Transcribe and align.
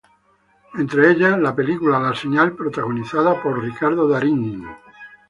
Entre 0.79 1.11
ellas, 1.11 1.37
el 1.37 1.53
film 1.55 1.91
"La 1.91 2.15
señal", 2.15 2.53
protagonizado 2.55 3.39
por 3.43 3.63
Ricardo 3.63 4.07
Darín. 4.09 4.65